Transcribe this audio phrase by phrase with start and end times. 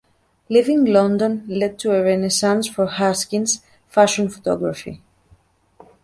[0.49, 5.03] Leaving London led to a Renaissance for Haskins’ fashion photography.